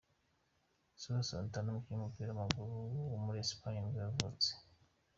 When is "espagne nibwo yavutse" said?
3.45-4.49